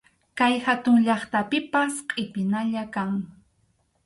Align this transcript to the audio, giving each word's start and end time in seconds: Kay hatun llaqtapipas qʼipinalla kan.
Kay 0.39 0.53
hatun 0.65 0.97
llaqtapipas 1.05 1.93
qʼipinalla 2.09 2.83
kan. 2.93 3.11